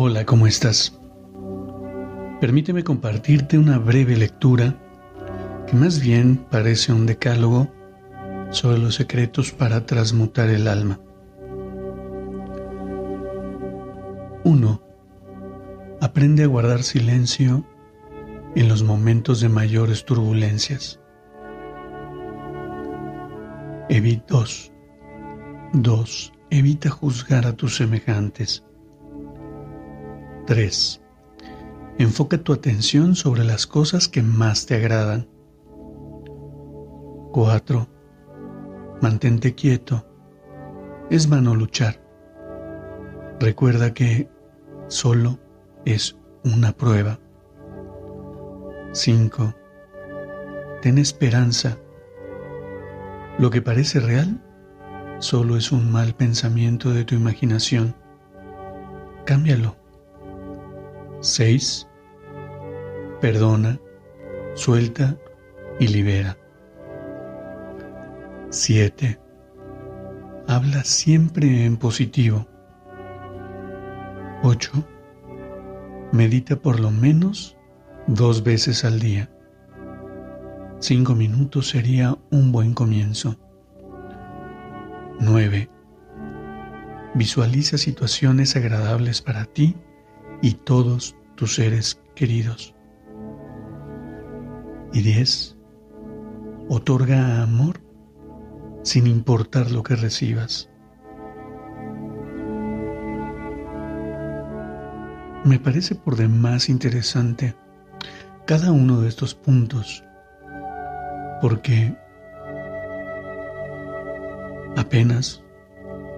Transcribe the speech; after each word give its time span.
Hola, 0.00 0.24
¿cómo 0.24 0.46
estás? 0.46 0.96
Permíteme 2.40 2.84
compartirte 2.84 3.58
una 3.58 3.78
breve 3.78 4.16
lectura 4.16 4.76
que 5.66 5.74
más 5.74 5.98
bien 5.98 6.36
parece 6.36 6.92
un 6.92 7.04
decálogo 7.04 7.68
sobre 8.50 8.78
los 8.78 8.94
secretos 8.94 9.50
para 9.50 9.86
transmutar 9.86 10.50
el 10.50 10.68
alma. 10.68 11.00
1. 14.44 14.82
Aprende 16.00 16.44
a 16.44 16.46
guardar 16.46 16.84
silencio 16.84 17.66
en 18.54 18.68
los 18.68 18.84
momentos 18.84 19.40
de 19.40 19.48
mayores 19.48 20.04
turbulencias. 20.04 21.00
Evita 23.88 24.26
2. 24.28 24.72
2. 25.72 26.32
Evita 26.50 26.88
juzgar 26.88 27.46
a 27.46 27.56
tus 27.56 27.74
semejantes. 27.74 28.62
3. 30.48 31.02
Enfoca 31.98 32.38
tu 32.38 32.54
atención 32.54 33.14
sobre 33.14 33.44
las 33.44 33.66
cosas 33.66 34.08
que 34.08 34.22
más 34.22 34.64
te 34.64 34.76
agradan. 34.76 35.28
4. 37.32 37.86
Mantente 39.02 39.54
quieto. 39.54 40.06
Es 41.10 41.28
vano 41.28 41.54
luchar. 41.54 42.00
Recuerda 43.38 43.92
que 43.92 44.30
solo 44.86 45.38
es 45.84 46.16
una 46.44 46.72
prueba. 46.72 47.20
5. 48.92 49.54
Ten 50.80 50.96
esperanza. 50.96 51.76
Lo 53.38 53.50
que 53.50 53.60
parece 53.60 54.00
real 54.00 54.42
solo 55.18 55.58
es 55.58 55.72
un 55.72 55.92
mal 55.92 56.14
pensamiento 56.14 56.88
de 56.88 57.04
tu 57.04 57.14
imaginación. 57.14 57.94
Cámbialo. 59.26 59.87
6. 61.20 61.88
Perdona, 63.20 63.80
suelta 64.54 65.18
y 65.80 65.88
libera. 65.88 66.38
7. 68.50 69.18
Habla 70.46 70.84
siempre 70.84 71.64
en 71.64 71.76
positivo. 71.76 72.46
8. 74.44 74.70
Medita 76.12 76.54
por 76.54 76.78
lo 76.78 76.92
menos 76.92 77.56
dos 78.06 78.44
veces 78.44 78.84
al 78.84 79.00
día. 79.00 79.28
Cinco 80.78 81.16
minutos 81.16 81.68
sería 81.68 82.16
un 82.30 82.52
buen 82.52 82.74
comienzo. 82.74 83.36
9. 85.18 85.68
Visualiza 87.14 87.76
situaciones 87.76 88.54
agradables 88.54 89.20
para 89.20 89.44
ti 89.44 89.74
y 90.42 90.54
todos 90.54 91.16
tus 91.34 91.54
seres 91.54 92.00
queridos. 92.14 92.74
Y 94.92 95.02
diez, 95.02 95.56
otorga 96.68 97.42
amor 97.42 97.80
sin 98.82 99.06
importar 99.06 99.70
lo 99.70 99.82
que 99.82 99.96
recibas. 99.96 100.70
Me 105.44 105.58
parece 105.58 105.94
por 105.94 106.16
demás 106.16 106.68
interesante 106.68 107.54
cada 108.44 108.72
uno 108.72 109.00
de 109.00 109.08
estos 109.08 109.34
puntos 109.34 110.04
porque 111.40 111.96
apenas 114.76 115.42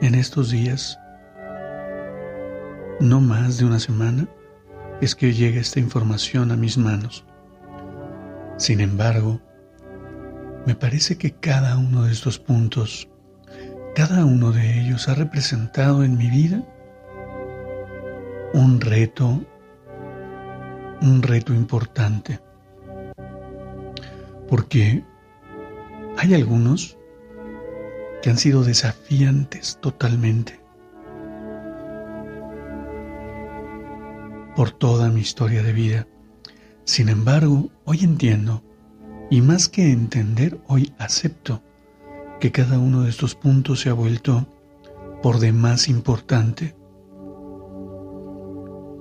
en 0.00 0.14
estos 0.14 0.50
días 0.50 0.98
no 3.00 3.20
más 3.20 3.58
de 3.58 3.64
una 3.64 3.78
semana 3.78 4.28
es 5.00 5.14
que 5.14 5.32
llega 5.32 5.60
esta 5.60 5.80
información 5.80 6.52
a 6.52 6.56
mis 6.56 6.78
manos. 6.78 7.24
Sin 8.56 8.80
embargo, 8.80 9.40
me 10.66 10.76
parece 10.76 11.18
que 11.18 11.32
cada 11.32 11.76
uno 11.76 12.04
de 12.04 12.12
estos 12.12 12.38
puntos, 12.38 13.08
cada 13.96 14.24
uno 14.24 14.52
de 14.52 14.80
ellos 14.80 15.08
ha 15.08 15.14
representado 15.14 16.04
en 16.04 16.16
mi 16.16 16.30
vida 16.30 16.62
un 18.54 18.80
reto, 18.80 19.44
un 21.00 21.22
reto 21.22 21.52
importante. 21.52 22.38
Porque 24.48 25.04
hay 26.18 26.34
algunos 26.34 26.96
que 28.22 28.30
han 28.30 28.38
sido 28.38 28.62
desafiantes 28.62 29.78
totalmente. 29.80 30.61
Por 34.56 34.70
toda 34.70 35.08
mi 35.08 35.20
historia 35.20 35.62
de 35.62 35.72
vida. 35.72 36.06
Sin 36.84 37.08
embargo, 37.08 37.70
hoy 37.84 38.00
entiendo, 38.02 38.62
y 39.30 39.40
más 39.40 39.68
que 39.68 39.90
entender, 39.90 40.60
hoy 40.66 40.92
acepto 40.98 41.62
que 42.40 42.52
cada 42.52 42.78
uno 42.78 43.02
de 43.02 43.10
estos 43.10 43.34
puntos 43.34 43.80
se 43.80 43.88
ha 43.88 43.94
vuelto 43.94 44.46
por 45.22 45.38
demás 45.38 45.88
importante. 45.88 46.74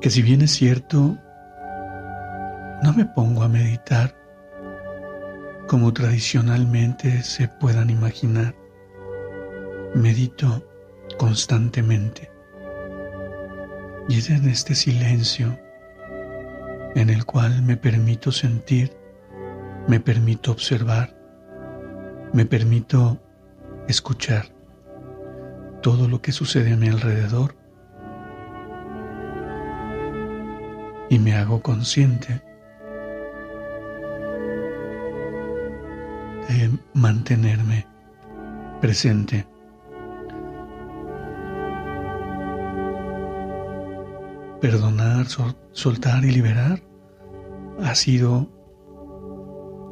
Que 0.00 0.10
si 0.10 0.22
bien 0.22 0.42
es 0.42 0.52
cierto, 0.52 1.18
no 2.82 2.92
me 2.96 3.04
pongo 3.04 3.42
a 3.42 3.48
meditar 3.48 4.14
como 5.66 5.92
tradicionalmente 5.92 7.22
se 7.22 7.48
puedan 7.48 7.90
imaginar. 7.90 8.54
Medito 9.94 10.64
constantemente. 11.18 12.33
Y 14.08 14.32
en 14.32 14.48
este 14.48 14.74
silencio 14.74 15.58
en 16.94 17.10
el 17.10 17.24
cual 17.24 17.62
me 17.62 17.76
permito 17.76 18.30
sentir, 18.30 18.92
me 19.88 19.98
permito 19.98 20.52
observar, 20.52 21.16
me 22.32 22.44
permito 22.44 23.20
escuchar 23.88 24.46
todo 25.82 26.08
lo 26.08 26.20
que 26.22 26.32
sucede 26.32 26.72
a 26.72 26.76
mi 26.76 26.88
alrededor 26.88 27.56
y 31.08 31.18
me 31.18 31.34
hago 31.34 31.62
consciente 31.62 32.42
de 36.48 36.70
mantenerme 36.94 37.86
presente 38.80 39.46
perdonar, 44.64 45.26
soltar 45.72 46.24
y 46.24 46.30
liberar 46.30 46.82
ha 47.82 47.94
sido 47.94 48.48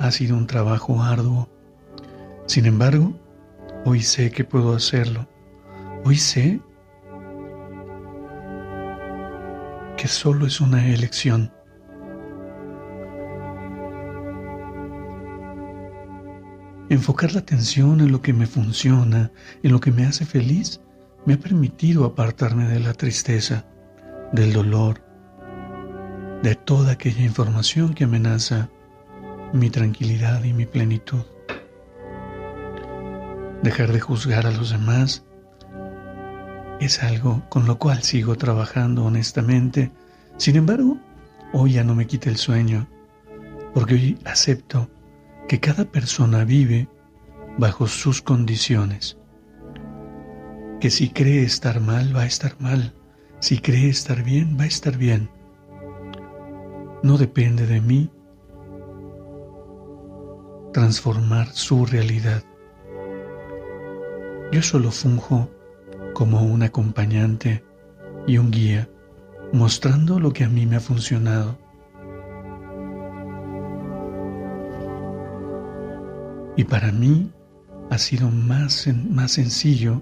ha 0.00 0.10
sido 0.10 0.38
un 0.38 0.46
trabajo 0.46 1.02
arduo. 1.02 1.50
Sin 2.46 2.64
embargo, 2.64 3.12
hoy 3.84 4.00
sé 4.00 4.30
que 4.30 4.42
puedo 4.42 4.74
hacerlo. 4.74 5.28
Hoy 6.06 6.16
sé 6.16 6.62
que 9.98 10.08
solo 10.08 10.46
es 10.46 10.62
una 10.62 10.88
elección. 10.88 11.52
Enfocar 16.88 17.34
la 17.34 17.40
atención 17.40 18.00
en 18.00 18.12
lo 18.12 18.22
que 18.22 18.32
me 18.32 18.46
funciona, 18.46 19.30
en 19.62 19.72
lo 19.72 19.80
que 19.80 19.92
me 19.92 20.06
hace 20.06 20.24
feliz, 20.24 20.80
me 21.26 21.34
ha 21.34 21.38
permitido 21.38 22.06
apartarme 22.06 22.66
de 22.66 22.80
la 22.80 22.94
tristeza 22.94 23.66
del 24.34 24.52
dolor, 24.52 25.00
de 26.42 26.56
toda 26.56 26.92
aquella 26.92 27.22
información 27.22 27.94
que 27.94 28.02
amenaza 28.02 28.68
mi 29.52 29.70
tranquilidad 29.70 30.42
y 30.42 30.52
mi 30.52 30.66
plenitud. 30.66 31.22
Dejar 33.62 33.92
de 33.92 34.00
juzgar 34.00 34.44
a 34.46 34.50
los 34.50 34.70
demás 34.70 35.24
es 36.80 37.00
algo 37.04 37.44
con 37.48 37.64
lo 37.66 37.78
cual 37.78 38.02
sigo 38.02 38.34
trabajando 38.34 39.04
honestamente. 39.04 39.92
Sin 40.36 40.56
embargo, 40.56 40.98
hoy 41.52 41.74
ya 41.74 41.84
no 41.84 41.94
me 41.94 42.08
quita 42.08 42.28
el 42.28 42.36
sueño, 42.36 42.88
porque 43.72 43.94
hoy 43.94 44.18
acepto 44.24 44.90
que 45.46 45.60
cada 45.60 45.84
persona 45.84 46.44
vive 46.44 46.88
bajo 47.56 47.86
sus 47.86 48.20
condiciones, 48.20 49.16
que 50.80 50.90
si 50.90 51.10
cree 51.10 51.44
estar 51.44 51.80
mal, 51.80 52.14
va 52.14 52.22
a 52.22 52.26
estar 52.26 52.56
mal. 52.58 52.94
Si 53.44 53.58
cree 53.58 53.90
estar 53.90 54.22
bien, 54.22 54.56
va 54.58 54.64
a 54.64 54.68
estar 54.68 54.96
bien. 54.96 55.28
No 57.02 57.18
depende 57.18 57.66
de 57.66 57.78
mí 57.78 58.10
transformar 60.72 61.48
su 61.48 61.84
realidad. 61.84 62.42
Yo 64.50 64.62
solo 64.62 64.90
funjo 64.90 65.50
como 66.14 66.40
un 66.40 66.62
acompañante 66.62 67.62
y 68.26 68.38
un 68.38 68.50
guía, 68.50 68.88
mostrando 69.52 70.18
lo 70.18 70.32
que 70.32 70.44
a 70.44 70.48
mí 70.48 70.64
me 70.64 70.76
ha 70.76 70.80
funcionado. 70.80 71.58
Y 76.56 76.64
para 76.64 76.92
mí 76.92 77.30
ha 77.90 77.98
sido 77.98 78.30
más, 78.30 78.88
más 79.10 79.32
sencillo 79.32 80.00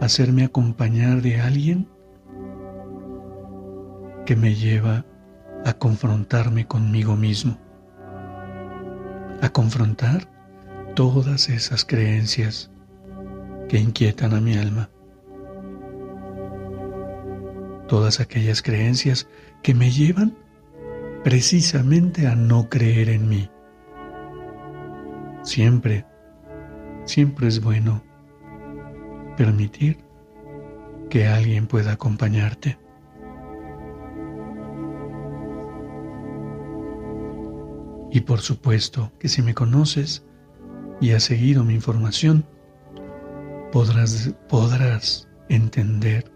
hacerme 0.00 0.44
acompañar 0.44 1.20
de 1.20 1.42
alguien 1.42 1.93
que 4.24 4.36
me 4.36 4.54
lleva 4.54 5.04
a 5.64 5.72
confrontarme 5.74 6.66
conmigo 6.66 7.16
mismo, 7.16 7.58
a 9.40 9.48
confrontar 9.50 10.28
todas 10.94 11.48
esas 11.48 11.84
creencias 11.84 12.70
que 13.68 13.78
inquietan 13.78 14.34
a 14.34 14.40
mi 14.40 14.56
alma, 14.56 14.90
todas 17.88 18.20
aquellas 18.20 18.62
creencias 18.62 19.28
que 19.62 19.74
me 19.74 19.90
llevan 19.90 20.36
precisamente 21.22 22.26
a 22.26 22.34
no 22.34 22.68
creer 22.68 23.08
en 23.08 23.28
mí. 23.28 23.50
Siempre, 25.42 26.06
siempre 27.04 27.48
es 27.48 27.60
bueno 27.62 28.02
permitir 29.36 29.98
que 31.10 31.26
alguien 31.26 31.66
pueda 31.66 31.92
acompañarte. 31.92 32.78
Y 38.14 38.20
por 38.20 38.40
supuesto 38.40 39.10
que 39.18 39.28
si 39.28 39.42
me 39.42 39.54
conoces 39.54 40.24
y 41.00 41.10
has 41.10 41.24
seguido 41.24 41.64
mi 41.64 41.74
información, 41.74 42.46
podrás, 43.72 45.28
entender 45.48 46.30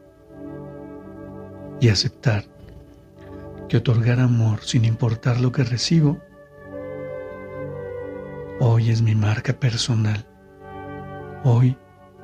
y 1.81 1.89
aceptar 1.89 2.45
que 3.69 3.77
otorgar 3.77 4.19
amor 4.19 4.61
sin 4.65 4.85
importar 4.85 5.41
lo 5.41 5.53
que 5.53 5.63
recibo, 5.63 6.19
hoy 8.59 8.91
es 8.91 9.01
mi 9.01 9.15
marca 9.15 9.53
personal. 9.53 10.27
Hoy 11.45 11.79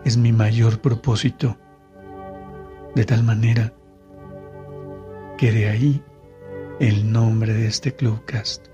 es 0.05 0.17
mi 0.17 0.33
mayor 0.33 0.81
propósito, 0.81 1.57
de 2.97 3.05
tal 3.05 3.23
manera 3.23 3.73
que 5.39 5.53
de 5.53 5.69
ahí 5.69 6.03
el 6.81 7.13
nombre 7.13 7.55
de 7.55 7.69
este 7.69 7.95
Clubcast, 7.95 8.74